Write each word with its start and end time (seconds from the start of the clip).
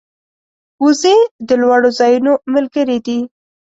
وزې 0.83 1.17
د 1.47 1.49
لوړو 1.61 1.89
ځایونو 1.99 2.33
ملګرې 2.53 2.97
دي 3.05 3.19